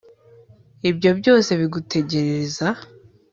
Ibyo 0.89 1.09
byose 1.19 1.51
bigutegerereza 1.59 2.67